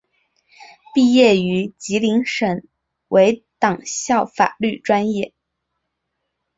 [0.95, 2.63] 毕业于吉林省
[3.09, 5.31] 委党校法律专业。